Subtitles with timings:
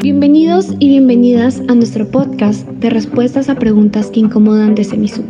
[0.00, 5.24] Bienvenidos y bienvenidas a nuestro podcast de respuestas a preguntas que incomodan de Semisub.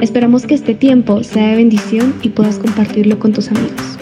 [0.00, 3.98] Esperamos que este tiempo sea de bendición y puedas compartirlo con tus amigos.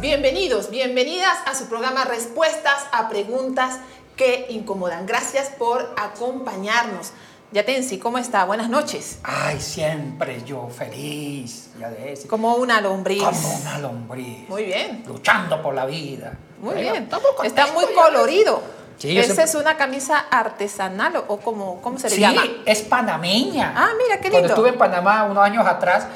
[0.00, 3.78] Bienvenidos, bienvenidas a su programa Respuestas a Preguntas
[4.18, 5.06] que Incomodan.
[5.06, 7.12] Gracias por acompañarnos.
[7.52, 8.44] Yatensi, ¿cómo está?
[8.44, 9.20] Buenas noches.
[9.22, 12.28] Ay, siempre yo feliz, ya de ese.
[12.28, 13.22] Como una lombriz.
[13.22, 14.46] Como una lombriz.
[14.50, 15.02] Muy bien.
[15.06, 16.34] Luchando por la vida.
[16.60, 17.08] Muy bien.
[17.44, 17.96] Está muy ya ves.
[17.96, 18.62] colorido.
[18.98, 22.42] Sí, Esa siempre- es una camisa artesanal o, o como, ¿cómo se le Sí, llama?
[22.66, 23.72] es panameña.
[23.74, 24.54] Ah, mira, qué Cuando lindo.
[24.54, 26.06] estuve en Panamá unos años atrás,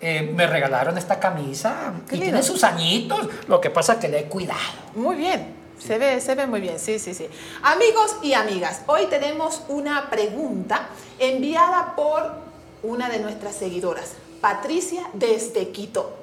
[0.00, 2.24] eh, me regalaron esta camisa Qué y lindo.
[2.34, 3.26] tiene sus añitos.
[3.48, 4.60] Lo que pasa es que le he cuidado.
[4.94, 5.55] Muy bien.
[5.78, 7.28] Se ve, se ve muy bien, sí, sí, sí.
[7.62, 10.88] Amigos y amigas, hoy tenemos una pregunta
[11.18, 12.34] enviada por
[12.82, 16.16] una de nuestras seguidoras, Patricia desde Quito.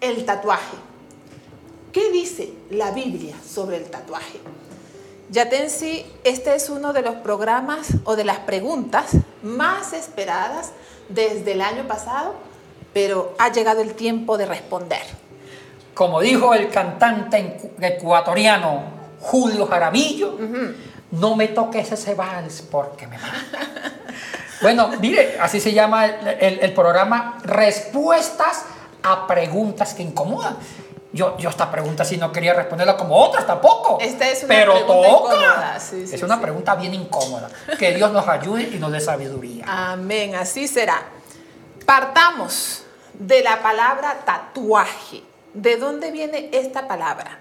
[0.00, 0.76] El tatuaje.
[1.92, 4.40] ¿Qué dice la Biblia sobre el tatuaje?
[5.30, 9.12] Yatensi, este es uno de los programas o de las preguntas
[9.42, 10.72] más esperadas
[11.08, 12.34] desde el año pasado,
[12.92, 15.21] pero ha llegado el tiempo de responder.
[15.94, 18.82] Como dijo el cantante ecuatoriano
[19.20, 20.38] Julio Jaramillo,
[21.12, 23.36] no me toques ese vals porque me mata.
[24.62, 28.64] bueno, mire, así se llama el, el- el programa Respuestas
[29.02, 30.56] a preguntas que incomodan.
[31.12, 33.98] Yo, yo esta pregunta sí no quería responderla como otras tampoco.
[34.00, 35.34] Esta es una pero pregunta toca.
[35.36, 36.40] incómoda, sí, sí, es una sí.
[36.40, 37.50] pregunta bien incómoda.
[37.78, 39.66] Que Dios nos ayude y nos dé sabiduría.
[39.68, 41.02] Amén, así será.
[41.84, 45.22] Partamos de la palabra tatuaje.
[45.54, 47.38] ¿De dónde viene esta palabra?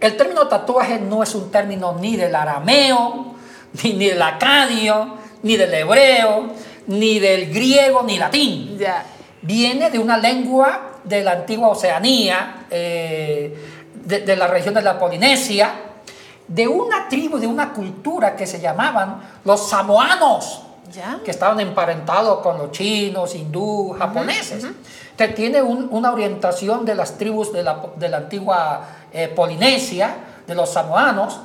[0.00, 3.34] El término tatuaje no es un término ni del arameo,
[3.82, 6.50] ni, ni del acadio, ni del hebreo,
[6.86, 8.78] ni del griego, ni latín.
[8.78, 9.04] Ya.
[9.42, 13.56] Viene de una lengua de la antigua Oceanía, eh,
[14.04, 15.72] de, de la región de la Polinesia,
[16.46, 21.20] de una tribu, de una cultura que se llamaban los samoanos ¿Ya?
[21.24, 24.66] que estaban emparentados con los chinos, hindú, japoneses.
[25.18, 30.14] Entonces tiene un- una orientación de las tribus de la, de la antigua eh, Polinesia,
[30.46, 31.40] de los samoanos,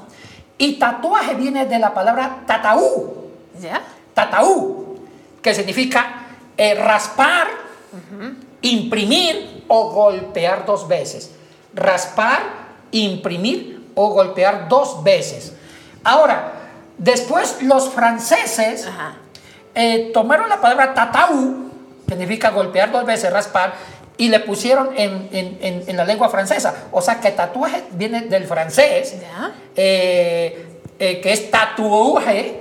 [0.59, 3.81] y tatuaje viene de la palabra tataú, ¿Ya?
[4.13, 4.99] tataú,
[5.41, 7.47] que significa eh, raspar,
[8.61, 11.31] imprimir o golpear dos veces.
[11.73, 12.39] Raspar,
[12.91, 15.53] imprimir o golpear dos veces.
[16.03, 16.53] Ahora,
[16.99, 18.87] después los franceses
[19.73, 21.62] eh, tomaron la palabra tataú, que
[22.13, 23.73] significa golpear dos veces, raspar,
[24.17, 26.73] y le pusieron en, en- en- en la lengua francesa.
[26.91, 29.15] O sea que tatuaje viene del francés,
[29.75, 30.67] eh,
[30.99, 32.59] eh, que es tatuaje,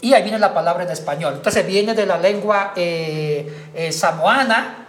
[0.00, 1.34] y ahí viene la palabra en español.
[1.36, 4.86] Entonces viene de la lengua eh, samoana,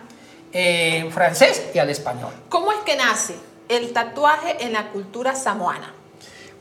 [1.12, 2.31] francés y al español.
[2.50, 3.36] ¿Cómo es que nace
[3.68, 5.94] el tatuaje en la cultura samoana?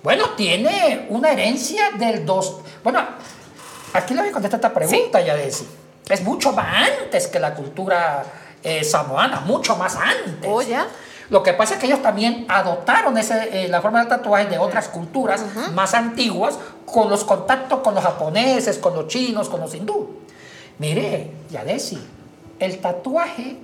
[0.03, 2.56] Bueno, tiene una herencia del dos.
[2.84, 3.00] Bueno,
[3.94, 5.34] aquí le voy a contestar esta pregunta, ya
[6.08, 8.24] Es mucho más antes que la cultura
[8.62, 10.50] eh, samoana, mucho más antes.
[10.50, 10.86] Oh, ya.
[11.30, 14.58] Lo que pasa es que ellos también adoptaron ese, eh, la forma del tatuaje de
[14.58, 19.74] otras culturas más antiguas con los contactos con los japoneses, con los chinos, con los
[19.74, 20.20] hindú.
[20.78, 21.98] Mire, Yadesi,
[22.58, 23.58] el tatuaje,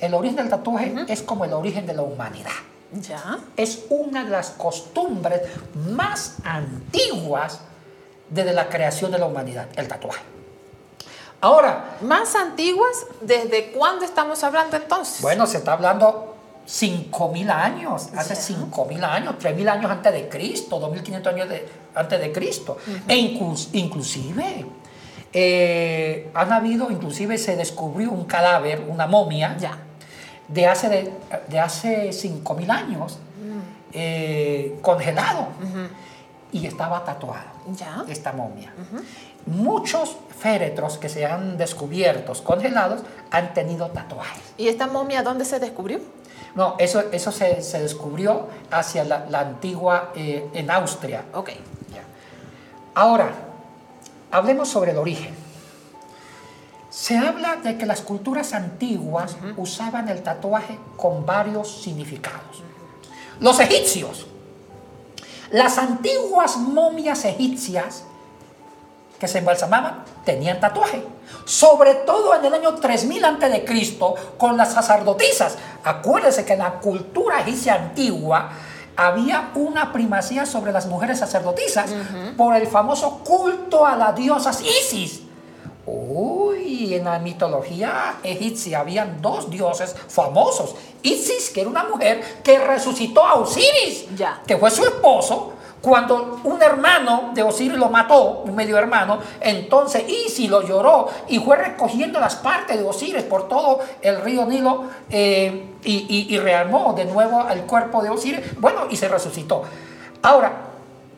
[0.00, 2.52] el origen del tatuaje es como el origen de la humanidad
[3.00, 3.38] ¿Ya?
[3.56, 5.42] es una de las costumbres
[5.74, 7.60] más antiguas
[8.28, 10.22] desde la creación de la humanidad, el tatuaje.
[11.42, 13.04] Ahora, ¿Más antiguas?
[13.20, 15.20] ¿Desde cuándo estamos hablando entonces?
[15.20, 16.36] bueno, se está hablando
[16.66, 18.40] 5.000 años, hace Ya.
[18.40, 22.78] 5.000 años, 3.000 años antes de Cristo, 2.500 años de- antes de Cristo.
[23.08, 24.66] E inclus- inclusive,
[25.32, 29.78] eh, han habido, inclusive se descubrió un cadáver, una momia, Ya.
[30.46, 31.12] de hace, de,
[31.48, 33.18] de hace 5.000 años,
[33.92, 35.48] eh, congelado,
[36.52, 38.04] y estaba tatuado Ya.
[38.08, 38.72] esta momia.
[39.46, 44.42] Muchos féretros que se han descubierto congelados han tenido tatuajes.
[44.56, 46.00] ¿Y esta momia dónde se descubrió?
[46.54, 51.24] No, eso, eso se, se descubrió hacia la, la antigua, eh, en Austria.
[51.32, 51.50] Ok.
[52.94, 53.32] Ahora,
[54.30, 55.34] hablemos sobre el origen.
[56.90, 62.62] Se habla de que las culturas antiguas usaban el tatuaje con varios significados.
[63.40, 64.26] Los egipcios,
[65.50, 68.04] las antiguas momias egipcias
[69.22, 71.00] que se embalsamaban tenían tatuaje.
[71.44, 73.96] Sobre todo en el año 3000 a.C.
[74.36, 75.58] con las sacerdotisas.
[75.84, 78.50] Acuérdense que en la cultura egipcia antigua
[78.96, 81.88] había una primacía sobre las mujeres sacerdotisas
[82.36, 85.20] por el famoso culto a las diosas Isis.
[85.86, 90.74] Uy, en la mitología egipcia habían dos dioses famosos.
[91.04, 94.42] Isis, que era una mujer que resucitó a Osiris, Ya.
[94.44, 95.52] que fue su esposo.
[95.82, 101.40] Cuando un hermano de Osiris lo mató, un medio hermano, entonces Isis lo lloró y
[101.40, 106.38] fue recogiendo las partes de Osiris por todo el río Nilo eh, y, y- y
[106.38, 108.60] rearmó de nuevo el cuerpo de Osiris.
[108.60, 109.64] Bueno, y se resucitó.
[110.22, 110.52] Ahora,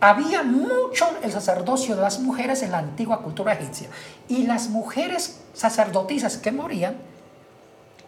[0.01, 3.89] había mucho el sacerdocio de las mujeres en la antigua cultura egipcia.
[4.29, 6.97] Y las mujeres sacerdotisas que morían,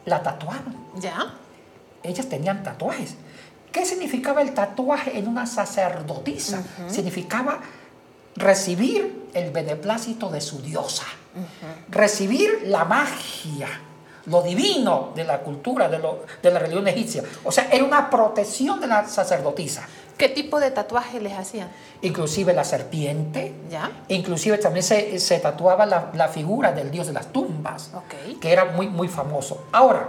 [0.06, 0.75] la tatuaban.
[0.97, 1.35] ¿Ya?
[2.03, 3.17] Ellas tenían tatuajes.
[3.72, 6.62] ¿Qué significaba el tatuaje en una sacerdotisa?
[6.88, 7.60] Significaba
[8.36, 11.04] recibir el beneplácito de su diosa,
[11.88, 13.68] recibir la magia,
[14.26, 17.22] lo divino de la cultura, de, lo- de la religión egipcia.
[17.44, 19.86] O sea, era una protección de la sacerdotisa.
[20.19, 21.69] ¿Qué tipo de tatuaje les hacían?
[22.00, 23.90] Inclusive la serpiente, ¿Ya?
[24.08, 28.40] Inclusive también se, se tatuaba la, la figura del dios de las tumbas, Ok.
[28.40, 29.66] que era muy, muy famoso.
[29.72, 30.08] Ahora,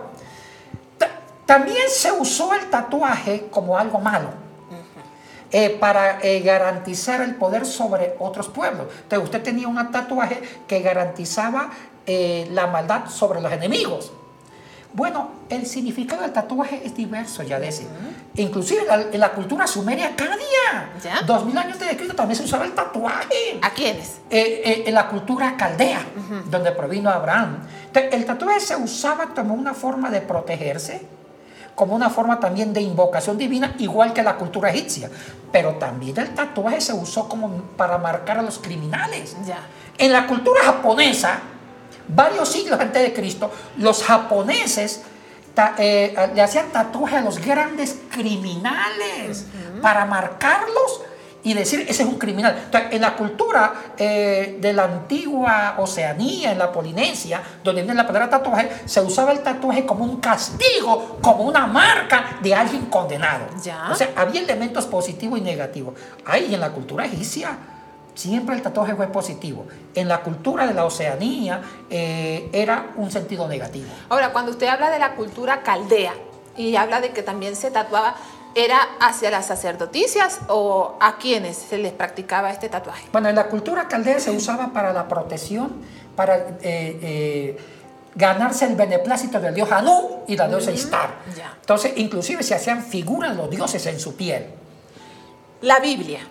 [1.47, 4.29] también se usó el tatuaje como algo malo,
[5.51, 8.87] eh, para eh, garantizar el poder sobre otros pueblos.
[9.03, 11.71] Entonces usted tenía un tatuaje que garantizaba
[12.05, 14.11] eh, la maldad sobre los enemigos.
[14.93, 17.87] Bueno, el significado del tatuaje es diverso, ya decía.
[18.35, 21.21] Inclusive en la, en la cultura sumeria acadia, ¿Ya?
[21.25, 23.59] dos mil años de Cristo también se usaba el tatuaje.
[23.61, 24.17] ¿A quiénes?
[24.29, 26.01] Eh, eh, en la cultura caldea,
[26.49, 27.59] donde provino Abraham.
[27.87, 31.05] Entonces, el tatuaje se usaba como una forma de protegerse,
[31.77, 35.11] como una forma también de invocación divina, igual que la cultura egipcia.
[35.51, 39.37] Pero también el tatuaje se usó como para marcar a los criminales.
[39.45, 39.59] Ya.
[39.99, 41.37] En la cultura japonesa,
[42.07, 45.03] varios siglos antes de Cristo, los japoneses
[45.53, 49.45] ta- eh, le hacían tatuaje a los grandes criminales
[49.79, 51.01] para marcarlos
[51.47, 52.61] y decir, ese es un criminal.
[52.65, 58.05] Entonces, en la cultura eh, de la antigua Oceanía, en la Polinesia, donde viene la
[58.05, 63.45] palabra tatuaje, se usaba el tatuaje como un castigo, como una marca de alguien condenado.
[63.63, 63.87] Ya.
[63.89, 65.93] O sea, había elementos positivos y negativos.
[66.25, 67.57] Ahí en la cultura egipcia,
[68.13, 69.67] siempre el tatuaje fue positivo.
[69.95, 73.87] En la cultura de la Oceanía eh, era un sentido negativo.
[74.09, 76.13] Ahora, cuando usted habla de la cultura caldea
[76.57, 78.15] y habla de que también se tatuaba,
[78.57, 83.07] ¿era hacia las sacerdoticias o a quienes se les practicaba este tatuaje?
[83.11, 85.73] Bueno, en la cultura caldea se usaba para la protección,
[86.15, 87.57] para eh, eh,
[88.15, 91.19] ganarse el beneplácito del dios Anu y la diosa Istar.
[91.61, 94.47] Entonces, inclusive se hacían figuras los dioses en su piel.
[95.61, 96.21] La Biblia,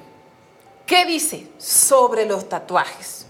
[0.84, 3.26] ¿qué dice sobre los tatuajes?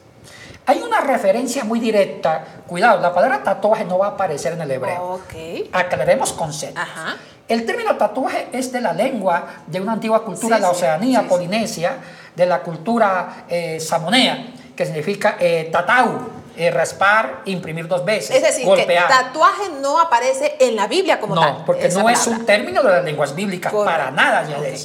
[0.65, 4.71] Hay una referencia muy directa, cuidado, la palabra tatuaje no va a aparecer en el
[4.71, 5.03] hebreo.
[5.03, 5.69] Ok.
[5.71, 6.83] Aclaremos conceptos.
[6.83, 7.17] Ajá.
[7.49, 11.19] El término tatuaje es de la lengua de una antigua cultura Sí, de la Oceanía
[11.21, 11.29] sí, sí.
[11.31, 11.97] polinesia,
[12.35, 18.43] de la cultura eh, samonea, que significa eh, tatau, eh, raspar, imprimir dos veces, Es
[18.43, 19.07] decir, golpear.
[19.07, 21.59] que tatuaje no aparece en la Biblia como tal.
[21.59, 23.93] no, porque no es un término de las lenguas bíblicas, Correcto.
[23.99, 24.59] para nada, ya.
[24.67, 24.83] Eh,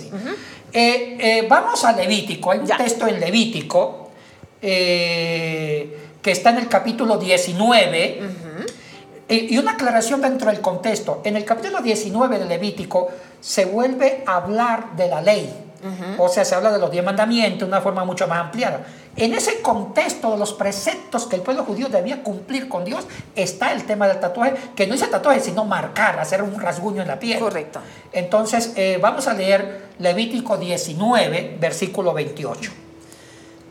[0.73, 2.77] eh, vamos a Levítico, hay un Ya.
[2.77, 4.11] texto en Levítico
[4.61, 5.97] que
[6.31, 8.21] está en el capítulo 19.
[9.31, 11.21] Eh, Y una aclaración dentro del contexto.
[11.23, 13.07] En el capítulo 19 de Levítico
[13.39, 15.67] se vuelve a hablar de la ley.
[16.19, 18.85] O sea, se habla de los diez mandamientos de una forma mucho más ampliada.
[19.15, 23.71] En ese contexto de los preceptos que el pueblo judío debía cumplir con Dios, está
[23.71, 27.07] el tema del tatuaje, que no es el tatuaje, sino marcar, hacer un rasguño en
[27.07, 27.39] la piel.
[27.39, 27.79] Correcto.
[28.11, 32.71] Entonces, eh, vamos a leer Levítico 19, versículo 28.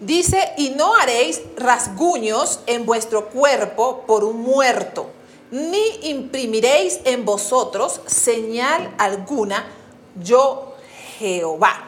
[0.01, 5.11] Dice, y no haréis rasguños en vuestro cuerpo por un muerto,
[5.51, 9.67] ni imprimiréis en vosotros señal alguna,
[10.23, 10.75] yo
[11.19, 11.87] Jehová.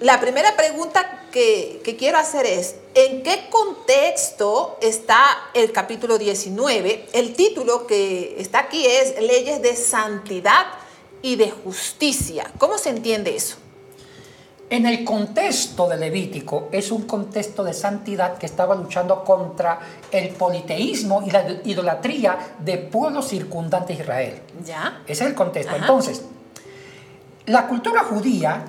[0.00, 7.08] La primera pregunta que, quiero hacer es, ¿en qué contexto está el capítulo 19?
[7.12, 10.66] El título que está aquí es Leyes de Santidad
[11.20, 12.50] y de Justicia.
[12.58, 13.56] ¿Cómo se entiende eso?
[14.70, 19.78] En el contexto de Levítico es un contexto de santidad que estaba luchando contra
[20.10, 24.42] el politeísmo y la idolatría de pueblos circundantes a Israel.
[24.64, 25.02] ¿Ya?
[25.06, 25.70] Ese es el contexto.
[25.70, 25.80] Ajá.
[25.80, 26.22] Entonces,
[27.46, 28.66] la cultura judía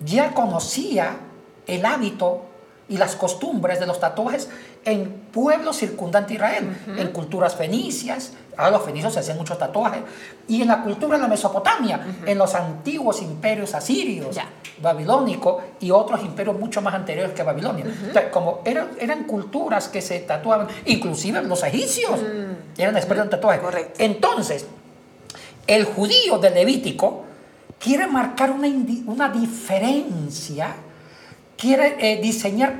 [0.00, 1.18] ya conocía
[1.66, 2.42] el hábito
[2.88, 4.48] y las costumbres de los tatuajes
[4.84, 10.02] en pueblos circundantes a Israel, en culturas fenicias, a los fenicios se hacían muchos tatuajes,
[10.48, 14.48] y en la cultura de la Mesopotamia, en los antiguos imperios asirios, Ya.
[14.82, 17.84] babilónico y otros imperios mucho más anteriores que Babilonia.
[17.86, 22.20] Entonces, como eran, eran culturas que se tatuaban, inclusive los egipcios
[22.76, 23.60] eran expertos en tatuajes.
[23.62, 23.94] Correcto.
[23.98, 24.66] Entonces,
[25.66, 27.24] el judío de Levítico
[27.78, 28.68] quiere marcar una,
[29.06, 30.74] una diferencia,
[31.56, 32.74] quiere eh, diseñar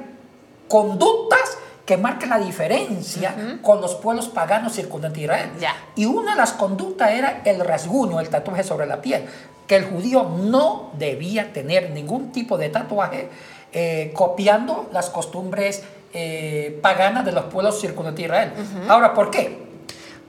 [0.68, 5.50] conductas que marquen la diferencia con los pueblos paganos circundantes de Israel.
[5.96, 9.24] Y una de las conductas era el rasguño, el tatuaje sobre la piel,
[9.66, 13.28] que el judío no debía tener ningún tipo de tatuaje
[13.72, 18.52] eh, copiando las costumbres eh, paganas de los pueblos circundantes de Israel.
[18.88, 19.64] Ahora, ¿por qué?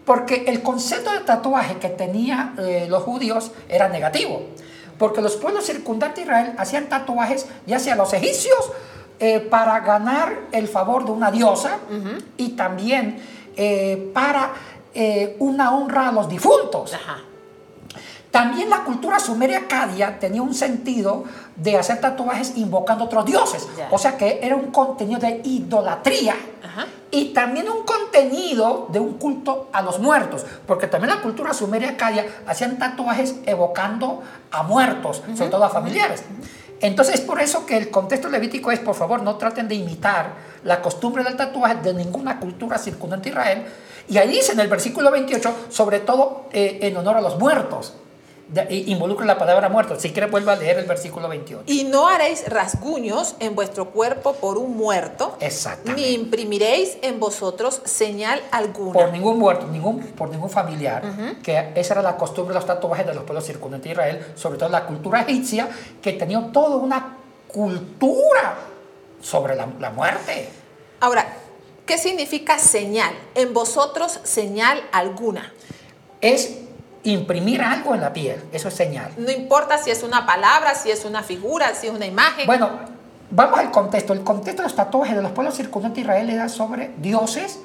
[0.06, 2.56] Porque el concepto de tatuaje que tenían
[2.90, 4.44] los judíos era negativo
[4.98, 8.72] porque los pueblos circundantes de Israel hacían tatuajes ya sea los egipcios
[9.20, 11.78] eh, para ganar el favor de una diosa
[12.38, 13.18] y también
[13.56, 14.52] eh, para
[14.94, 16.94] eh, una honra a los difuntos.
[18.30, 21.24] También la cultura sumeria acadia tenía un sentido
[21.56, 23.68] de hacer tatuajes invocando otros dioses.
[23.92, 26.36] O sea que era un contenido de idolatría
[27.12, 30.46] y también un contenido de un culto a los muertos.
[30.68, 36.24] Porque también la cultura sumeria acadia hacían tatuajes evocando a muertos, sobre todo a familiares.
[36.86, 40.84] Entonces, por eso que el contexto levítico es, por favor, no traten de imitar la
[40.84, 43.66] costumbre del tatuaje de ninguna cultura circundante a Israel.
[44.08, 47.94] Y ahí dice en el versículo 28, sobre todo eh, en honor a los muertos
[48.70, 50.00] involucra la palabra muerto.
[50.00, 51.64] Si quiere, vuelva a leer el versículo 28.
[51.66, 55.38] Y no haréis rasguños en vuestro cuerpo por un muerto.
[55.96, 58.94] Ni imprimiréis en vosotros señal alguna.
[58.94, 61.04] Por ningún muerto, ningún, por ningún familiar.
[61.44, 64.58] Que esa era la costumbre de los tatuajes de los pueblos circundantes de Israel, sobre
[64.58, 65.70] todo la cultura egipcia,
[66.02, 68.58] que tenía toda una cultura
[69.22, 70.50] sobre la, la muerte.
[71.00, 71.26] Ahora,
[71.86, 73.14] ¿qué significa señal?
[73.34, 75.54] En vosotros señal alguna.
[76.22, 76.65] Es
[77.06, 79.12] imprimir algo en la piel, eso es señal.
[79.18, 82.46] No importa si es una palabra, si es una figura, si es una imagen.
[82.46, 82.70] Bueno,
[83.32, 84.14] vamos al contexto.
[84.14, 87.60] El contexto de los tatuajes de los pueblos circundantes de Israel era sobre dioses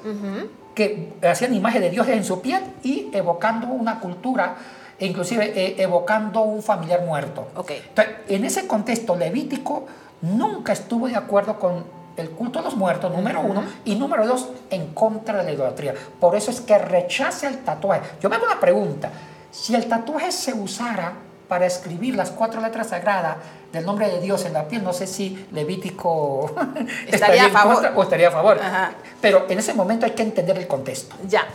[0.75, 4.55] que hacían imagen de dioses en su piel y evocando una cultura
[4.97, 7.47] e inclusive eh, evocando un familiar muerto.
[7.55, 7.81] Okay.
[7.89, 9.87] Entonces, en ese contexto levítico
[10.21, 14.49] nunca estuvo de acuerdo con el culto a los muertos, número uno, y número dos,
[14.69, 15.93] en contra de la idolatría.
[16.19, 18.01] Por eso es que rechaza el tatuaje.
[18.21, 19.11] Yo me hago una pregunta.
[19.51, 21.13] Si el tatuaje se usara
[21.47, 23.37] para escribir las cuatro letras sagradas
[23.73, 26.53] del nombre de Dios en la piel, no sé si Levítico
[27.07, 28.59] estaría, a favor o estaría a favor.
[29.19, 31.15] Pero en ese momento hay que entender el contexto.
[31.27, 31.47] Ya.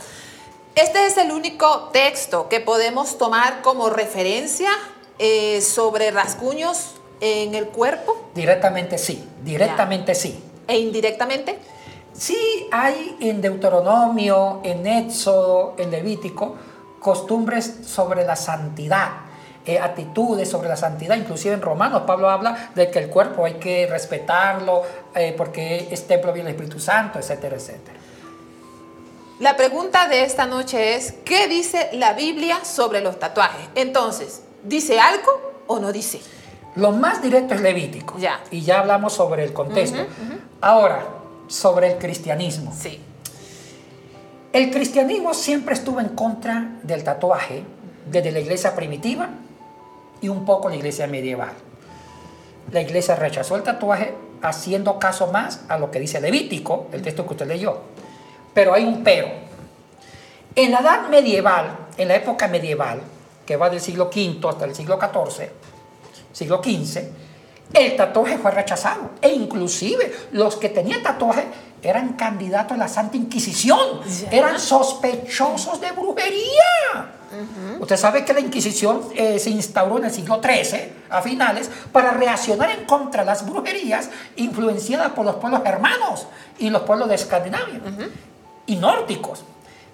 [0.75, 4.69] Este es el único texto que podemos tomar como referencia
[5.17, 8.29] eh, sobre rasguños en el cuerpo.
[8.35, 10.43] Directamente sí, directamente sí.
[10.67, 11.57] ¿E indirectamente?
[12.13, 16.55] Sí, hay en Deuteronomio, en Éxodo, en Levítico,
[16.99, 19.09] costumbres sobre la santidad,
[19.65, 21.15] eh, actitudes sobre la santidad.
[21.15, 24.81] Inclusive en Romanos Pablo habla de que el cuerpo hay que respetarlo
[25.13, 27.97] eh, porque es templo del Espíritu Santo, etcétera, etcétera.
[29.39, 33.69] La pregunta de esta noche es, ¿qué dice la Biblia sobre los tatuajes?
[33.75, 36.19] Entonces, ¿dice algo o no dice?
[36.77, 38.17] Lo más directo es Levítico.
[38.19, 38.39] Ya.
[38.51, 40.05] Y ya hablamos sobre el contexto.
[40.61, 41.05] Ahora,
[41.47, 42.71] sobre el cristianismo.
[42.71, 43.01] Sí.
[44.53, 47.63] El cristianismo siempre estuvo en contra del tatuaje,
[48.05, 49.29] desde la iglesia primitiva
[50.21, 51.53] y un poco la iglesia medieval.
[52.71, 57.25] La iglesia rechazó el tatuaje haciendo caso más a lo que dice Levítico, el texto
[57.25, 57.81] que usted leyó.
[58.53, 59.29] Pero hay un pero.
[60.55, 63.01] En la edad medieval, en la época medieval,
[63.47, 65.49] que va del siglo V hasta el siglo XIV,
[66.37, 67.01] siglo XV,
[67.73, 69.11] el tatuaje fue rechazado.
[69.21, 71.47] E inclusive los que tenían tatuaje
[71.81, 73.79] eran candidatos a la Santa Inquisición,
[74.31, 77.13] eran sospechosos de brujería.
[77.79, 82.11] Usted sabe que la Inquisición eh, se instauró en el siglo XIII, a finales, para
[82.11, 86.27] reaccionar en contra de las brujerías influenciadas por los pueblos hermanos
[86.57, 87.81] y los pueblos de Escandinavia
[88.65, 89.43] y nórdicos.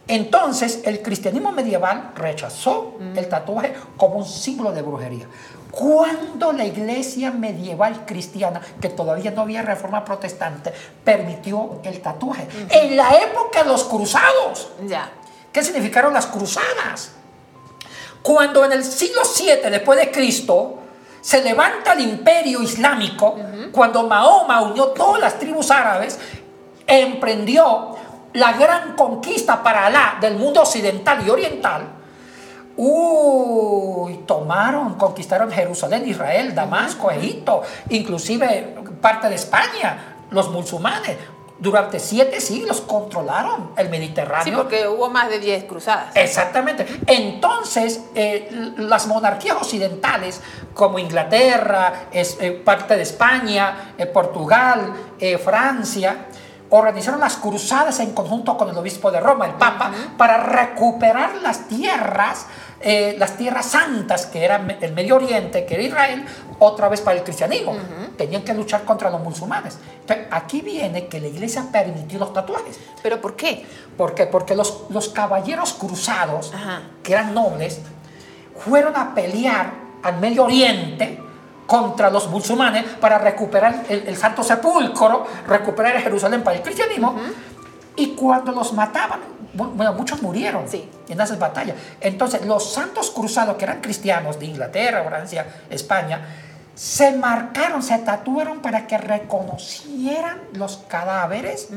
[0.08, 5.28] Entonces, el cristianismo medieval rechazó el tatuaje como un símbolo de brujería.
[5.72, 12.48] Cuando la iglesia medieval cristiana, que todavía no había reforma protestante, permitió el tatuaje.
[12.70, 14.70] En la época de los cruzados.
[14.86, 15.10] Ya.
[15.52, 17.14] ¿Qué significaron las cruzadas?
[18.22, 20.80] Cuando en el siglo VII después de Cristo
[21.22, 23.38] se levanta el imperio islámico,
[23.72, 26.20] cuando Mahoma unió todas las tribus árabes,
[26.86, 27.93] emprendió
[28.34, 31.88] la gran conquista para Alá del mundo occidental y oriental,
[32.76, 41.18] Uy, tomaron, conquistaron Jerusalén, Israel, Damasco, Egipto, inclusive parte de España, los musulmanes.
[41.60, 44.44] Durante siete siglos controlaron el Mediterráneo.
[44.44, 46.16] Sí, porque hubo más de diez cruzadas.
[46.16, 46.86] Exactamente.
[47.06, 50.42] Entonces, eh, las monarquías occidentales,
[50.74, 54.94] como Inglaterra, es, eh, parte de España, eh, Portugal,
[55.42, 56.26] Francia,
[56.70, 61.68] organizaron las cruzadas en conjunto con el obispo de Roma, el Papa, para recuperar las
[61.68, 62.48] tierras,
[62.82, 66.26] eh, las tierras santas que eran el Medio Oriente, que era Israel,
[66.60, 67.76] otra vez para el cristianismo.
[68.18, 69.78] Tenían que luchar contra los musulmanes.
[70.02, 72.80] Entonces, aquí viene que la iglesia permitió los tatuajes.
[73.02, 73.66] ¿Pero por qué?
[73.98, 74.26] ¿Por qué?
[74.26, 76.52] Porque los, los caballeros cruzados,
[77.04, 77.82] que eran nobles,
[78.58, 81.20] fueron a pelear al Medio Oriente
[81.68, 87.16] contra los musulmanes para recuperar el, el Santo Sepulcro, recuperar Jerusalén para el cristianismo.
[87.96, 89.20] Y cuando los mataban,
[89.56, 90.90] bu- bueno, muchos murieron Sí.
[91.08, 91.76] en esas batallas.
[92.02, 96.28] Entonces, los santos cruzados, que eran cristianos de Inglaterra, Francia, España,
[96.76, 101.70] se marcaron, se tatuaron para que reconocieran los cadáveres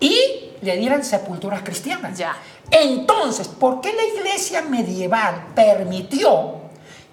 [0.00, 2.18] y le dieran sepulturas cristianas.
[2.18, 2.34] Ya.
[2.72, 6.56] Entonces, ¿por qué la iglesia medieval permitió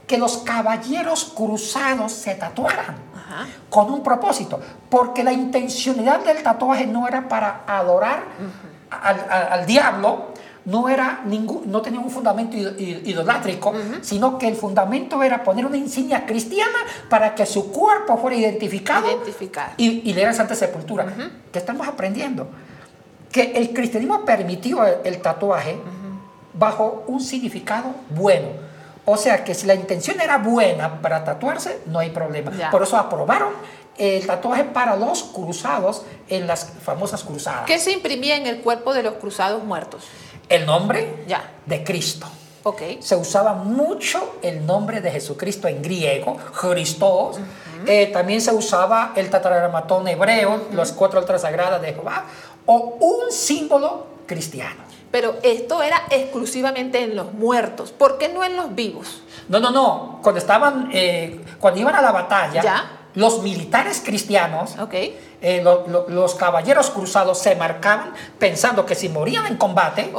[0.08, 2.96] que los caballeros cruzados se tatuaran?
[3.16, 3.46] Ajá.
[3.70, 4.60] Con un propósito.
[4.90, 8.24] Porque la intencionalidad del tatuaje no era para adorar
[8.90, 10.28] al, al- al diablo,
[10.64, 15.44] no, era ningún, no tenía un fundamento id- id- idolátrico, sino que el fundamento era
[15.44, 16.78] poner una insignia cristiana
[17.10, 19.74] para que su cuerpo fuera identificado Identificar.
[19.78, 21.06] y, y le dieran Santa Sepultura.
[21.52, 22.48] ¿Qué estamos aprendiendo?
[23.32, 25.78] Que el cristianismo permitió el, el tatuaje
[26.54, 28.67] bajo un significado bueno.
[29.10, 32.52] O sea que si la intención era buena para tatuarse, no hay problema.
[32.58, 32.70] Ya.
[32.70, 33.54] Por eso aprobaron
[33.98, 37.64] el tatuaje para los cruzados en las famosas cruzadas.
[37.66, 40.04] ¿Qué se imprimía en el cuerpo de los cruzados muertos?
[40.50, 41.50] El nombre Ya.
[41.66, 42.28] de Cristo.
[43.00, 47.38] Se usaba mucho el nombre de Jesucristo en griego, Christos.
[47.86, 52.26] Eh, también se usaba el tataragramatón hebreo, las cuatro letras sagradas de Jehová,
[52.66, 54.84] o un símbolo cristiano.
[55.10, 57.92] Pero esto era exclusivamente en los muertos.
[57.92, 59.22] ¿Por qué no en los vivos?
[59.48, 60.20] No, no, no.
[60.22, 62.92] Cuando estaban, eh, cuando iban a la batalla, Ya.
[63.16, 64.76] los militares cristianos,
[65.42, 70.12] eh, lo- lo- los caballeros cruzados se marcaban pensando que si morían en combate,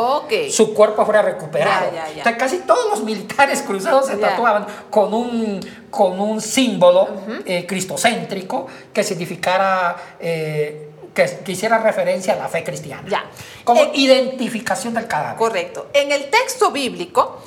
[0.50, 1.90] su cuerpo fuera recuperado.
[1.92, 2.20] Ya, ya, ya.
[2.22, 5.60] O sea, casi todos los militares cruzados se tatuaban con un,
[5.90, 7.08] con un símbolo
[7.44, 10.87] eh, cristocéntrico que significara, eh,
[11.18, 13.02] que, que hiciera referencia a la fe cristiana.
[13.08, 13.24] Ya.
[13.64, 15.36] Como Eh, identificación del cadáver.
[15.36, 15.88] Correcto.
[15.92, 17.42] En el texto bíblico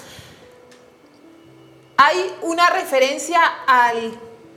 [1.95, 4.13] hay una referencia al,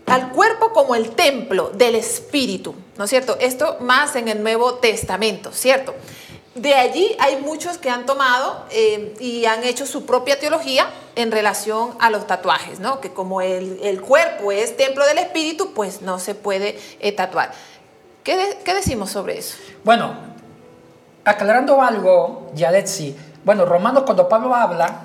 [0.06, 3.36] al cuerpo como el templo del Espíritu, ¿no es cierto?
[3.38, 5.94] Esto más en el Nuevo Testamento, ¿cierto?
[6.54, 11.32] De allí hay muchos que han tomado eh, y han hecho su propia teología en
[11.32, 13.00] relación a los tatuajes, ¿no?
[13.00, 17.52] Que como el, el cuerpo es templo del Espíritu, pues no se puede eh, tatuar.
[18.24, 19.56] ¿Qué, de- qué decimos sobre eso?
[19.84, 20.14] Bueno,
[21.24, 25.00] aclarando algo, Yadetsi, bueno, Romanos cuando Pablo habla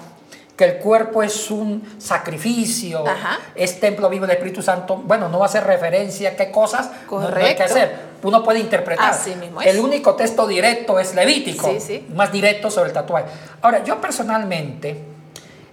[0.55, 3.39] que el cuerpo es un sacrificio, Ajá.
[3.55, 7.27] es templo vivo del Espíritu Santo, bueno, no hacer referencia a qué cosas no- no,
[7.27, 7.63] hay que Correcto.
[7.63, 8.10] hacer.
[8.23, 9.12] Uno puede interpretar.
[9.12, 9.67] Así mismo es.
[9.67, 12.08] El único texto directo es Levítico, Sí, sí.
[12.13, 13.27] más directo sobre el tatuaje.
[13.62, 15.01] Ahora, yo personalmente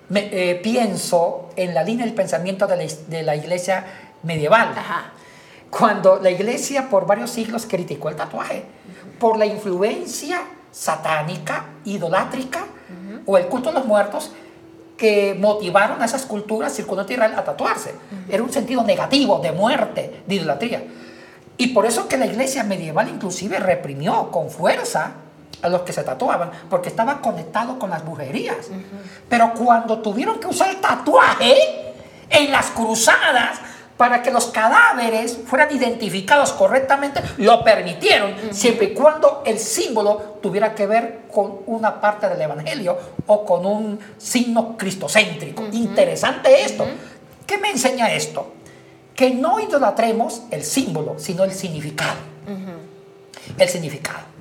[0.08, 3.84] me, eh, pienso en la línea del pensamiento de la, de la iglesia
[4.22, 5.10] medieval Ajá.
[5.78, 8.64] Cuando la iglesia por varios siglos criticó el tatuaje
[9.18, 12.66] por la influencia satánica, idolátrica
[13.24, 14.30] o el culto a los muertos
[14.96, 17.94] que motivaron a esas culturas circundantes Israel a tatuarse.
[18.28, 20.84] Era un sentido negativo de muerte, de idolatría.
[21.58, 25.12] Y por eso que la iglesia medieval inclusive reprimió con fuerza
[25.62, 28.68] a los que se tatuaban, porque estaba conectado con las brujerías.
[29.28, 31.54] Pero cuando tuvieron que usar el tatuaje
[32.28, 33.58] en las cruzadas
[33.96, 40.74] para que los cadáveres fueran identificados correctamente, lo permitieron, siempre y cuando el símbolo tuviera
[40.74, 45.64] que ver con una parte del Evangelio o con un signo cristocéntrico.
[45.72, 46.86] Interesante esto.
[47.46, 48.52] ¿Qué me enseña esto?
[49.14, 52.18] Que no idolatremos el símbolo, sino el significado.
[53.56, 54.36] El significado.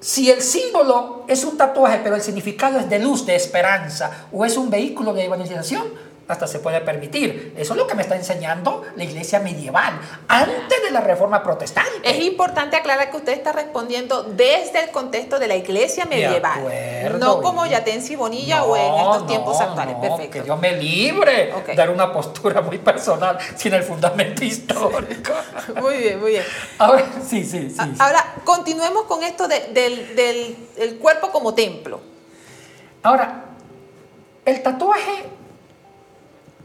[0.00, 4.46] Si el símbolo es un tatuaje, pero el significado es de luz, de esperanza, o
[4.46, 5.84] es un vehículo de evangelización,
[6.32, 7.54] hasta se puede permitir.
[7.56, 11.90] Eso es lo que me está enseñando la iglesia medieval, antes de la reforma protestante.
[12.04, 16.58] Es importante aclarar que usted está respondiendo desde el contexto de la iglesia De medieval,
[16.60, 19.94] acuerdo, no como Yatensi Bonilla o en estos No, tiempos actuales.
[19.96, 20.30] no, Perfecto.
[20.32, 21.66] Que Dios me libre Ok.
[21.66, 25.32] de dar una postura muy personal sin el fundamento histórico.
[25.80, 26.44] Muy bien, muy bien.
[26.78, 27.76] Ahora, sí, sí, sí.
[27.98, 32.00] Ahora, continuemos con esto de- del, del- el cuerpo como templo.
[33.02, 33.44] Ahora,
[34.44, 35.24] el tatuaje,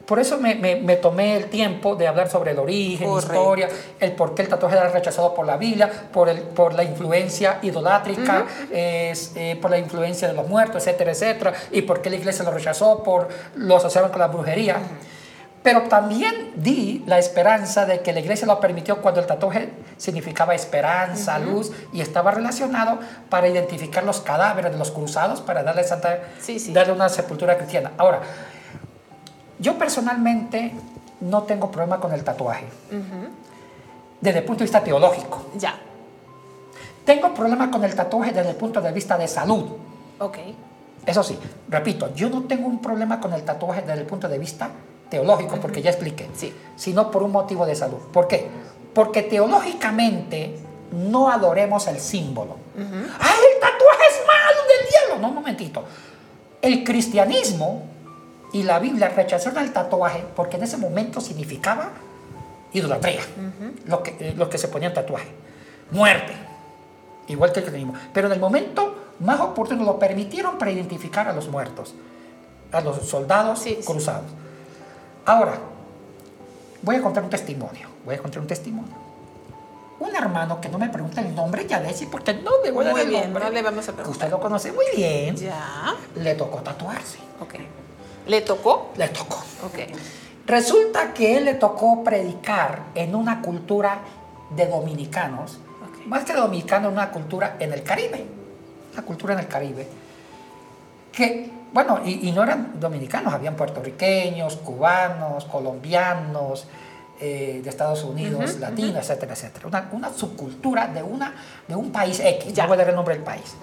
[0.06, 3.34] por eso me, me- me tomé el tiempo de hablar sobre el origen, Correcto.
[3.34, 6.84] historia, el por qué el tatuaje era rechazado por la Biblia, por, el, por la
[6.84, 12.10] influencia idolátrica, es, eh, por la influencia de los muertos, etcétera, etcétera, y por qué
[12.10, 14.78] la iglesia lo rechazó, por lo asociaron con la brujería.
[15.64, 20.54] Pero también di la esperanza de que la iglesia lo permitió cuando el tatuaje significaba
[20.54, 23.00] esperanza, luz, y estaba relacionado
[23.32, 26.72] para identificar los cadáveres de los cruzados, para darle, santa, Sí, sí.
[26.72, 27.94] darle una sepultura cristiana.
[27.98, 28.20] Ahora,
[29.60, 30.74] yo personalmente
[31.22, 32.66] no tengo problema con el tatuaje,
[34.22, 35.46] desde el punto de vista teológico.
[35.58, 35.76] Ya.
[37.06, 39.66] Tengo problema con el tatuaje desde el punto de vista de salud.
[40.20, 40.38] Ok.
[41.06, 41.38] Eso sí,
[41.70, 44.70] repito, yo no tengo un problema con el tatuaje desde el punto de vista
[45.10, 46.54] teológico, porque ya expliqué, Sí.
[46.76, 48.00] sino por un motivo de salud.
[48.12, 48.48] ¿Por qué?
[48.94, 50.58] Porque teológicamente
[50.92, 52.56] no adoremos el símbolo.
[52.76, 52.84] ¡Ay,
[53.54, 55.22] el tatuaje es malo del diablo!
[55.22, 55.84] No, un momentito.
[56.62, 57.84] El cristianismo
[58.56, 61.90] y la Biblia rechazaron el tatuaje porque en ese momento significaba
[62.72, 63.20] idolatría,
[63.86, 65.28] lo, que, eh, lo que se ponía en tatuaje.
[65.92, 66.32] Muerte,
[67.28, 68.00] igual que el cristianismo.
[68.14, 71.96] Pero en el momento más oportuno lo permitieron para identificar a los muertos,
[72.72, 73.86] a los soldados Sí, sí.
[73.86, 74.32] cruzados.
[75.26, 75.56] Ahora,
[76.82, 77.90] voy a contar un testimonio.
[78.06, 78.96] Voy a contar un testimonio.
[80.00, 82.94] Un hermano que no me pregunta el nombre, ya decir, porque no le voy a
[82.94, 83.44] dar el bien, nombre.
[83.44, 84.12] no le vamos a preguntar.
[84.14, 85.36] Usted lo conoce muy bien.
[85.36, 85.94] Ya.
[86.16, 87.18] Le tocó tatuarse.
[87.42, 87.56] Ok.
[88.28, 88.92] ¿Le tocó?
[88.98, 89.38] Le tocó.
[89.66, 89.80] Ok.
[90.48, 94.00] Resulta que él le tocó predicar en una cultura
[94.56, 95.58] de dominicanos,
[96.06, 98.26] más que dominicanos, una cultura en el Caribe,
[98.94, 99.88] una cultura en el Caribe,
[101.12, 106.68] que, bueno, y, y no eran dominicanos, habían puertorriqueños, cubanos, colombianos,
[107.20, 109.68] eh, de Estados Unidos, latinos, etcétera, etcétera.
[109.68, 111.34] Una, una subcultura de, una,
[111.68, 112.68] de un país X, Ya.
[112.68, 113.56] voy a dar el nombre del país.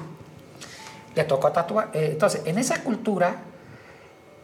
[1.15, 1.91] Le tocó tatuar.
[1.93, 3.37] eh, entonces, en esa cultura,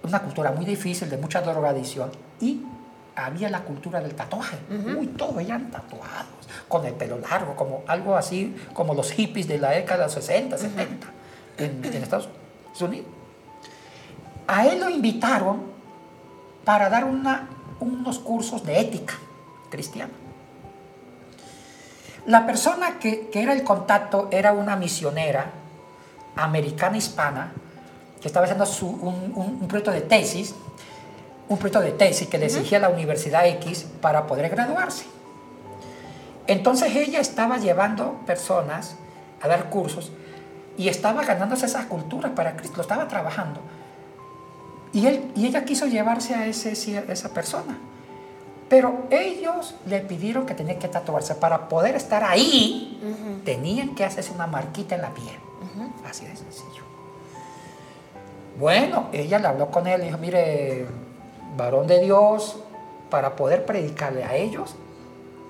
[0.02, 2.62] una cultura muy difícil, de mucha drogadicción, y
[3.16, 4.58] había la cultura del tatuaje.
[4.98, 9.58] Uy, todos eran tatuados, con el pelo largo, como algo así, como los hippies de
[9.58, 11.06] la década de los 60, 70,
[11.58, 12.28] en, en Estados
[12.80, 13.06] Unidos.
[14.46, 15.62] A él lo invitaron
[16.64, 17.48] para dar una,
[17.80, 19.14] unos cursos de ética
[19.68, 20.12] cristiana.
[22.26, 25.50] La persona que, que era el contacto era una misionera
[26.36, 27.52] americana hispana
[28.20, 30.54] que estaba haciendo su- un, un- un proyecto de tesis,
[31.48, 35.04] un proyecto de tesis que le exigía la Universidad X para poder graduarse.
[36.46, 38.96] Entonces ella estaba llevando personas
[39.42, 40.10] a dar cursos
[40.76, 43.60] y estaba ganándose esa cultura para Cristo, lo estaba trabajando.
[44.92, 47.78] Y, él, y ella quiso llevarse a ese, esa persona.
[48.70, 51.34] Pero ellos le pidieron que tenía que tatuarse.
[51.34, 52.98] Para poder estar ahí,
[53.44, 55.36] tenían que hacerse una marquita en la piel.
[56.08, 56.82] Así de sencillo.
[58.58, 60.86] Bueno, ella le habló con él y dijo, mire,
[61.56, 62.56] varón de Dios,
[63.08, 64.74] para poder predicarle a ellos,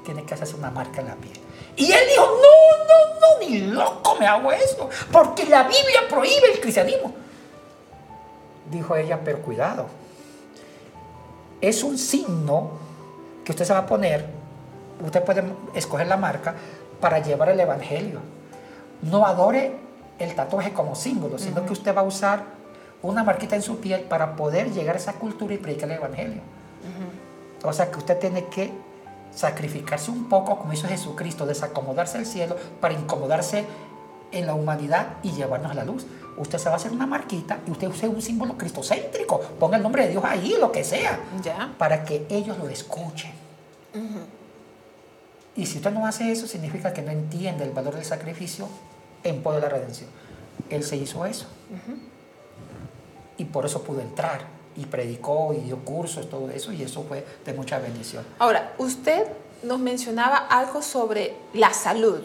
[0.05, 1.38] tiene que hacerse una marca en la piel.
[1.75, 6.53] Y él dijo, no, no, no, ni loco me hago eso, porque la Biblia prohíbe
[6.53, 7.14] el cristianismo.
[8.71, 9.87] Dijo ella, pero cuidado,
[11.62, 12.73] es un signo
[13.42, 14.27] que usted se va a poner,
[15.03, 15.44] usted puede
[15.75, 16.55] escoger la marca
[17.01, 18.21] para llevar el evangelio.
[19.01, 19.73] No adore
[20.18, 22.58] el tatuaje como símbolo, sino que usted va a usar
[23.02, 26.40] una marquita en su piel para poder llegar a esa cultura y predicar el evangelio.
[27.64, 28.72] O sea que usted tiene que
[29.34, 33.64] sacrificarse un poco, como hizo Jesucristo, desacomodarse al cielo para incomodarse
[34.32, 36.06] en la humanidad y llevarnos a la luz.
[36.37, 39.40] Usted se va a hacer una marquita y usted use un símbolo cristocéntrico.
[39.58, 41.74] Ponga el nombre de Dios ahí, lo que sea, Ya.
[41.78, 43.32] para que ellos lo escuchen.
[45.56, 48.68] Y si usted no hace eso, significa que no entiende el valor del sacrificio
[49.24, 50.08] en pos de la redención.
[50.70, 51.46] Él se hizo eso.
[53.38, 54.42] Y por eso pudo entrar.
[54.77, 56.72] Y predicó y dio cursos, todo eso.
[56.72, 58.24] Y eso fue de mucha bendición.
[58.38, 59.27] Ahora, usted
[59.62, 62.20] nos mencionaba algo sobre la salud.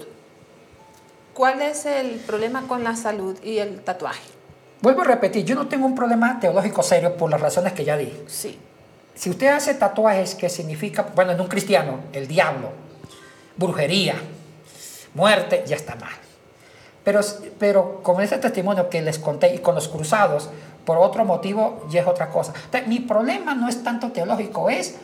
[1.34, 4.22] ¿Cuál es el problema con la salud y el tatuaje?
[4.82, 7.98] Vuelvo a repetir, yo no tengo un problema teológico serio por las razones que ya
[7.98, 8.22] dije.
[8.28, 8.60] Sí.
[9.16, 12.70] Si usted hace tatuajes que significa, bueno, en un cristiano, el diablo,
[13.56, 14.16] brujería,
[15.14, 16.14] muerte, ya está mal.
[17.04, 17.22] Pero,
[17.60, 20.50] pero con ese testimonio que les conté y con los cruzados,
[20.86, 22.54] por otro motivo, ya es otra cosa.
[22.66, 24.96] Entonces, mi problema no es tanto teológico, es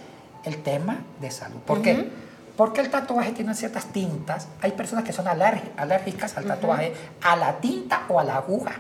[0.44, 1.60] el tema de salud.
[1.66, 2.10] ¿Por qué?
[2.56, 4.48] Porque el tatuaje tiene ciertas tintas.
[4.62, 8.74] Hay personas que son alérgicas al tatuaje, a la tinta o a la aguja.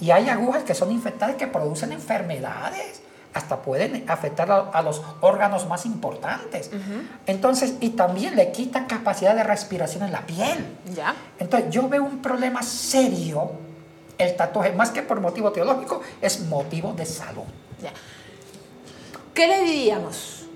[0.00, 3.02] Y hay agujas que son infectadas que producen enfermedades.
[3.34, 6.70] Hasta pueden afectar a, a los órganos más importantes.
[7.26, 10.66] Entonces, y también le quita capacidad de respiración en la piel.
[10.92, 11.14] ¿Ya?
[11.38, 13.52] Entonces, yo veo un problema serio.
[14.18, 17.44] El tatuaje, más que por motivo teológico, es motivo de salud.
[19.32, 20.46] ¿Qué le diríamos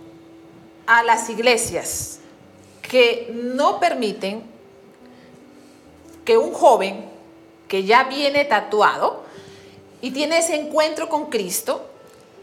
[0.86, 2.18] a las iglesias
[2.82, 4.42] que no permiten
[6.24, 7.08] que un joven
[7.68, 9.22] que ya viene tatuado
[10.00, 11.92] y tiene ese encuentro con Cristo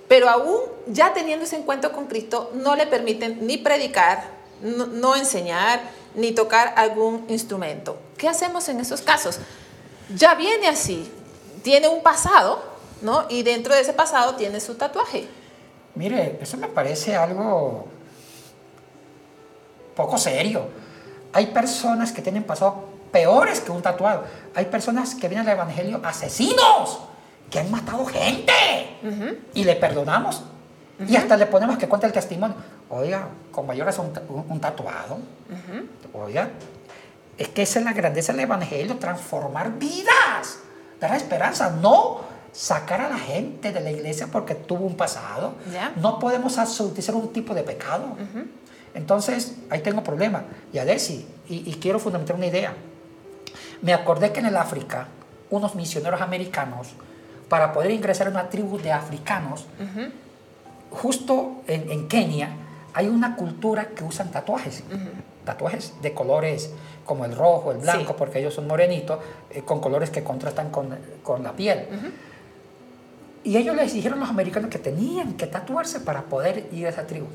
[0.10, 4.24] pero aún ya teniendo ese encuentro con Cristo, no le permiten ni predicar,
[4.62, 5.82] no, no enseñar,
[6.16, 7.96] ni tocar algún instrumento.
[8.18, 9.38] ¿Qué hacemos en esos casos?
[10.16, 11.12] Ya viene así,
[11.64, 12.64] tiene un pasado,
[13.02, 13.26] ¿no?
[13.30, 15.28] Y dentro de ese pasado tiene su tatuaje.
[15.96, 17.88] Mire, eso me parece algo
[19.96, 20.68] poco serio.
[21.34, 24.24] Hay personas que tienen pasado peores que un tatuado.
[24.56, 27.00] Hay personas que vienen al Evangelio asesinos,
[27.50, 28.54] que han matado gente.
[29.54, 30.44] Y le perdonamos.
[31.08, 32.56] Y hasta le ponemos que cuente el testimonio.
[32.90, 34.12] Oiga, con mayores un,
[34.50, 35.20] un, tatuado.
[36.14, 36.50] Oiga,
[37.40, 40.60] es que esa es la grandeza del Evangelio, transformar vidas,
[41.00, 42.22] dar esperanza, no
[42.52, 45.56] sacar a la gente de la iglesia porque tuvo un pasado.
[45.96, 48.18] No podemos absolutizar un tipo de pecado.
[48.94, 50.44] Entonces, ahí tengo problema.
[50.74, 52.74] Y a y, y quiero fundamentar una idea.
[53.82, 55.08] Me acordé que en el África,
[55.50, 56.90] unos misioneros americanos,
[57.48, 59.66] para poder ingresar a una tribu de africanos,
[60.92, 62.50] justo en, Kenia,
[62.94, 64.84] hay una cultura que usan tatuajes.
[65.46, 66.72] Tatuajes de colores
[67.10, 69.18] como el rojo, el blanco, porque ellos son morenitos,
[69.50, 71.88] eh, con colores que contrastan con, con la piel.
[73.44, 76.90] Y ellos les dijeron a los americanos que tenían que tatuarse para poder ir a
[76.90, 77.26] esa tribu.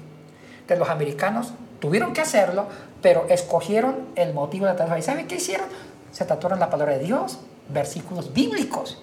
[0.60, 2.68] Entonces los americanos tuvieron que hacerlo,
[3.02, 5.00] pero escogieron el motivo de tatuaje.
[5.00, 5.66] ¿Y saben qué hicieron?
[6.12, 9.02] Se tatuaron la palabra de Dios, versículos bíblicos.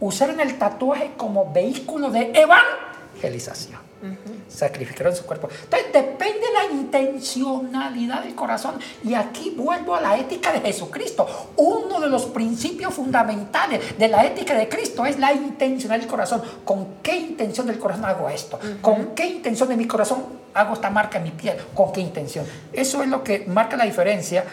[0.00, 3.78] Usaron el tatuaje como vehículo de evangelización.
[4.48, 5.48] Sacrificaron su cuerpo.
[5.64, 8.74] Entonces depende de la intencionalidad del corazón.
[9.04, 11.26] Y aquí vuelvo a la ética de Jesucristo.
[11.56, 16.42] Uno de los principios fundamentales de la ética de Cristo es la intencionalidad del corazón.
[16.64, 18.58] ¿Con qué intención del corazón hago esto?
[18.80, 20.24] ¿Con qué intención de mi corazón
[20.54, 21.56] hago esta marca en mi piel?
[21.74, 22.44] ¿Con qué intención?
[22.72, 24.44] Eso es lo que marca la diferencia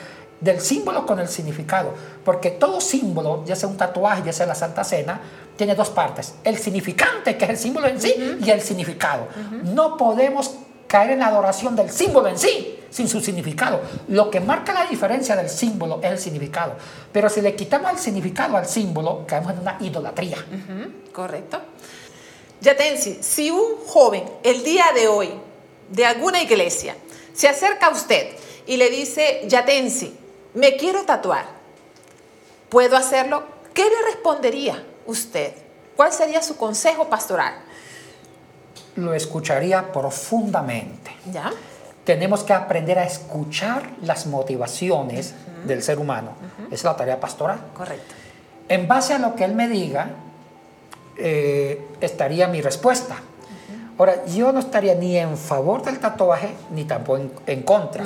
[0.42, 1.94] del símbolo con el significado.
[2.24, 5.20] Porque todo símbolo, ya sea un tatuaje, ya sea la Santa Cena,
[5.56, 6.36] tiene dos partes.
[6.44, 9.28] El significante, que es el símbolo en sí, y el significado.
[9.64, 10.52] No podemos
[10.88, 13.82] caer en la adoración del símbolo en sí, sin su significado.
[14.08, 16.74] Lo que marca la diferencia del símbolo es el significado.
[17.12, 20.38] Pero si le quitamos el significado al símbolo, caemos en una idolatría.
[21.12, 21.60] Correcto.
[22.62, 25.30] Yatensi, si un joven el día de hoy
[25.90, 26.96] de alguna iglesia
[27.34, 28.32] se acerca a usted
[28.66, 30.19] y le dice, Yatensi,
[30.54, 31.46] me quiero tatuar,
[32.70, 33.44] ¿puedo hacerlo?
[33.74, 34.84] ¿Qué le respondería?
[35.10, 35.54] usted?
[35.96, 37.56] ¿Cuál sería su consejo pastoral?
[38.96, 41.12] Lo escucharía profundamente.
[41.32, 41.52] ¿Ya?
[42.06, 45.34] Tenemos que aprender a escuchar las motivaciones
[45.66, 46.32] del ser humano.
[46.72, 47.60] es la tarea pastoral.
[47.76, 48.16] Correcto.
[48.70, 50.12] En base a lo que él me diga,
[51.18, 53.18] eh, estaría mi respuesta.
[53.98, 58.06] Ahora, yo no estaría ni en favor del tatuaje ni tampoco en, contra.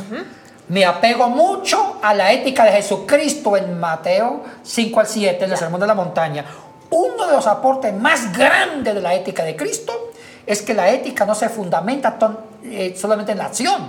[0.69, 5.58] Me apego mucho a la ética de Jesucristo en Mateo 5 al 7, en el
[5.58, 6.45] Sermón de la Montaña
[6.93, 10.12] uno de los aportes más grandes de la ética de Cristo
[10.45, 12.17] es que la ética no se fundamenta
[12.63, 13.88] eh, solamente en la acción.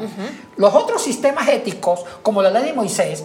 [0.56, 3.24] Los otros sistemas éticos, como la ley de Moisés,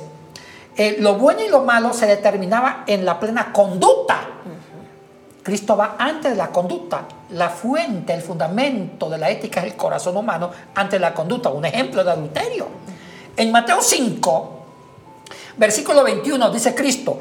[0.76, 4.20] eh, lo bueno y lo malo se determinaba en la plena conducta.
[5.44, 7.04] Cristo va antes de la conducta.
[7.30, 11.50] La fuente, el fundamento de la ética es el corazón humano antes de la conducta.
[11.50, 12.68] Un ejemplo de adulterio.
[13.40, 14.66] En Mateo 5,
[15.58, 17.20] versículo 21, dice Cristo,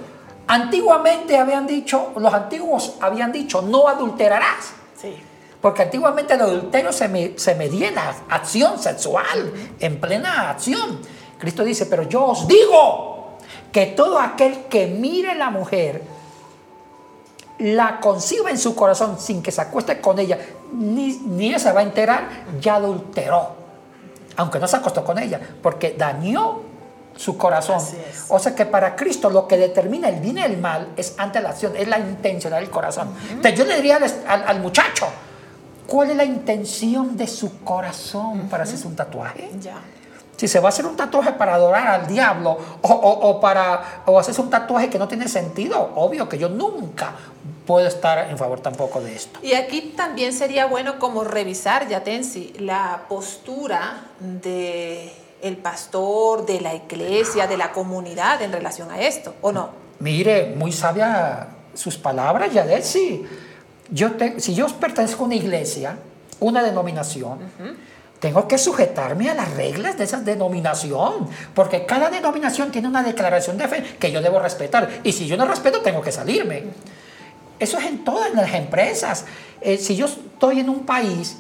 [0.48, 4.72] Antiguamente habían dicho, los antiguos habían dicho, no adulterarás.
[5.00, 5.14] Sí.
[5.60, 11.00] Porque antiguamente el adulterio se, medía en la acción sexual, en plena acción.
[11.38, 13.36] Cristo dice, pero yo os digo
[13.70, 16.02] que todo aquel que mire a la mujer,
[17.58, 20.38] la conciba en su corazón sin que se acueste con ella,
[20.72, 22.26] ni, ni ella se va a enterar,
[22.58, 23.57] ya adulteró.
[24.38, 26.60] Aunque no se acostó con ella, porque dañó
[27.16, 27.82] su corazón.
[28.28, 31.40] O sea que para Cristo lo que determina el bien y el mal es ante
[31.40, 33.12] la acción, es la intención del corazón.
[33.28, 33.98] Entonces yo le diría
[34.28, 35.06] al, muchacho,
[35.86, 39.50] ¿cuál es la intención de su corazón para hacerse un tatuaje?
[39.60, 39.78] Ya.
[40.36, 44.20] Si se va a hacer un tatuaje para adorar al diablo o, o, para o
[44.20, 47.12] hacerse un tatuaje que no tiene sentido, obvio que yo nunca
[47.68, 49.40] puedo estar en favor tampoco de esto.
[49.42, 56.74] Y aquí también sería bueno como revisar, Yatensi, la postura de el pastor, de la
[56.74, 59.68] iglesia, de la comunidad en relación a esto, ¿o no?
[59.98, 63.26] Mire, muy sabia sus palabras, Yadet, sí.
[63.90, 65.98] Yo si yo pertenezco a una iglesia,
[66.40, 67.38] una denominación,
[68.18, 73.58] tengo que sujetarme a las reglas de esa denominación, porque cada denominación tiene una declaración
[73.58, 76.64] de fe que yo debo respetar, y si yo no respeto, tengo que salirme.
[77.58, 79.24] Eso es en todas las empresas.
[79.60, 81.36] Eh, si yo estoy en un país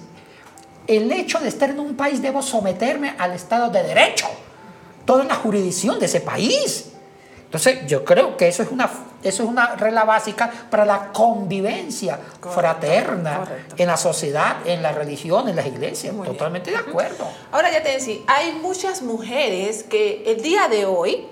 [0.88, 4.26] el hecho de estar en un país debo someterme al Estado de Derecho,
[5.04, 6.86] toda la jurisdicción de ese país.
[7.44, 8.90] Entonces yo creo que eso es una
[9.22, 13.74] Eso es una regla básica para la convivencia fraterna correcto.
[13.76, 16.14] en la sociedad, en la religión, en las iglesias.
[16.14, 16.36] Muy bien.
[16.36, 17.26] Totalmente de acuerdo.
[17.50, 21.26] Ahora ya te decía, hay muchas mujeres que el día de hoy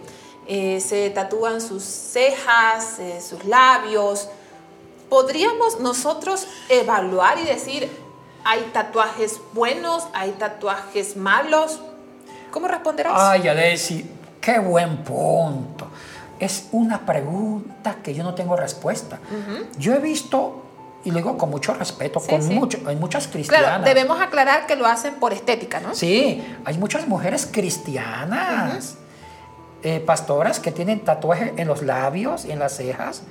[0.49, 4.29] eh, se tatúan sus cejas, eh, sus labios.
[5.09, 7.91] ¿Podríamos nosotros evaluar y decir,
[8.45, 11.81] hay tatuajes buenos, hay tatuajes malos?
[12.51, 13.13] ¿Cómo responderás?
[13.17, 14.09] Ay, Alessi,
[14.41, 15.87] qué buen punto.
[16.39, 19.19] Es una pregunta que yo no tengo respuesta.
[19.79, 20.63] Yo he visto,
[21.05, 22.53] y lo digo con mucho respeto, Sí, con sí.
[22.55, 23.67] mucho, hay muchas cristianas.
[23.69, 25.95] claro, debemos aclarar que lo hacen por estética, ¿no?
[25.95, 28.97] Sí, hay muchas mujeres cristianas,
[29.83, 33.23] eh, pastoras que tienen tatuajes en los labios y en las cejas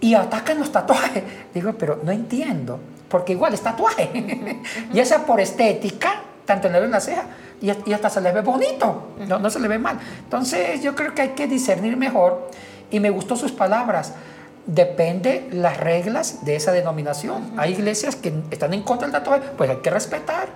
[0.00, 1.22] y atacan los tatuajes.
[1.54, 2.78] Digo, pero no entiendo,
[3.08, 4.62] porque igual es tatuaje.
[4.92, 7.24] y esa por estética, tanto en la ceja,
[7.60, 9.98] y, y hasta se le ve bonito, no, no se le ve mal.
[10.24, 12.50] Entonces yo creo que hay que discernir mejor
[12.90, 14.12] y me gustó sus palabras.
[14.66, 17.52] Depende las reglas de esa denominación.
[17.56, 20.48] Hay iglesias que están en contra del tatuaje, pues hay que respetar.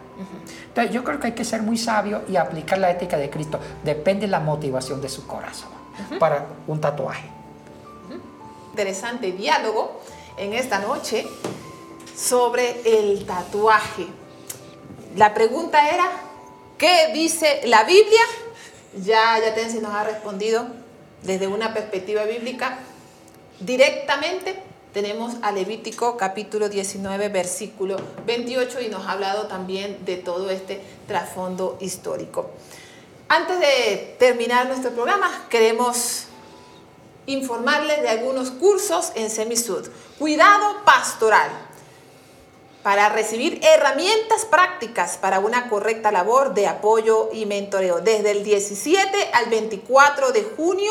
[0.66, 3.60] Entonces, yo creo que hay que ser muy sabio y aplicar la ética de Cristo.
[3.84, 5.70] Depende la motivación de su corazón
[6.18, 7.39] para un tatuaje.
[8.70, 10.00] Interesante diálogo
[10.36, 11.26] en esta noche
[12.16, 14.06] sobre el tatuaje.
[15.16, 16.08] La pregunta era,
[16.78, 18.20] ¿qué dice la Biblia?
[19.02, 20.68] Ya, ya Tensi nos ha respondido
[21.22, 22.78] desde una perspectiva bíblica.
[23.58, 24.62] Directamente
[24.94, 30.80] tenemos a Levítico capítulo 19, versículo 28 y nos ha hablado también de todo este
[31.08, 32.50] trasfondo histórico.
[33.28, 36.26] Antes de terminar nuestro programa, queremos
[37.32, 39.88] informarles de algunos cursos en Semisud.
[40.18, 41.50] Cuidado pastoral.
[42.82, 48.00] Para recibir herramientas prácticas para una correcta labor de apoyo y mentoreo.
[48.00, 50.90] Desde el 17 al 24 de junio,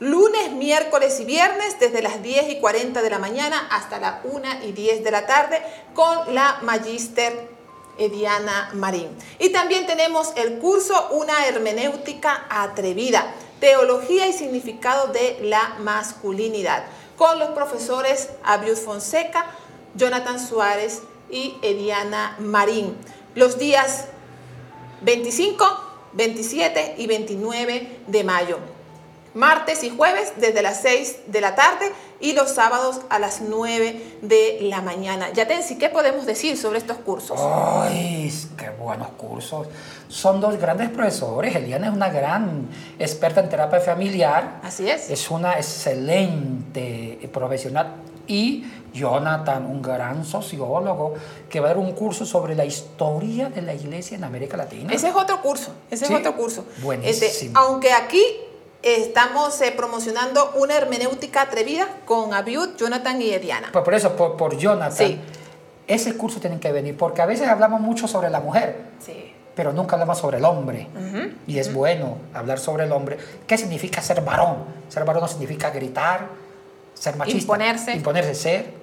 [0.00, 4.48] lunes, miércoles y viernes, desde las 10 y 40 de la mañana hasta las 1
[4.66, 5.62] y 10 de la tarde,
[5.94, 7.48] con la Magister
[8.00, 9.08] Ediana Marín.
[9.38, 16.84] Y también tenemos el curso Una hermenéutica atrevida, teología y significado de la masculinidad,
[17.16, 19.46] con los profesores Abiud Fonseca,
[19.94, 22.96] Jonathan Suárez y Ediana Marín.
[23.34, 24.06] Los días
[25.02, 25.64] 25,
[26.14, 28.58] 27 y 29 de mayo.
[29.34, 34.18] Martes y jueves desde las 6 de la tarde y los sábados a las 9
[34.22, 35.30] de la mañana.
[35.32, 37.38] Yatensi, ¿qué podemos decir sobre estos cursos?
[37.40, 39.68] ¡Ay, qué buenos cursos!
[40.08, 41.54] Son dos grandes profesores.
[41.54, 44.60] Eliana es una gran experta en terapia familiar.
[44.64, 45.08] Así es.
[45.08, 47.94] Es una excelente profesional.
[48.26, 51.14] Y Jonathan, un gran sociólogo,
[51.48, 54.92] que va a dar un curso sobre la historia de la iglesia en América Latina.
[54.92, 56.12] Ese es otro curso, ese Sí.
[56.12, 56.64] es otro curso.
[56.82, 57.26] Buenísimo.
[57.26, 58.22] Este, aunque aquí
[58.82, 63.68] estamos eh, promocionando una hermenéutica atrevida con Abiud, Jonathan y Ediana.
[63.72, 65.20] Pues por eso, por, por Jonathan, Sí.
[65.86, 69.32] ese curso tienen que venir, porque a veces hablamos mucho sobre la mujer, Sí.
[69.54, 70.88] pero nunca hablamos sobre el hombre.
[71.46, 73.18] Y es bueno hablar sobre el hombre.
[73.46, 74.64] ¿Qué significa ser varón?
[74.88, 76.28] Ser varón no significa gritar,
[76.94, 77.40] ser machista.
[77.40, 77.92] Imponerse.
[77.92, 78.80] Imponerse, ser.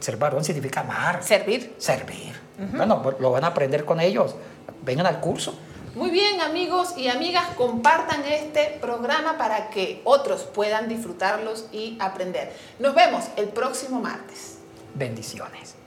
[0.00, 1.74] Ser varón significa amar, Servir.
[1.78, 2.32] servir.
[2.76, 4.34] Bueno, lo van a aprender con ellos.
[4.82, 5.54] Vengan al curso.
[5.94, 12.56] Muy bien, amigos y amigas, compartan este programa para que otros puedan disfrutarlos y aprender.
[12.78, 14.56] Nos vemos el próximo martes.
[14.94, 15.81] Bendiciones.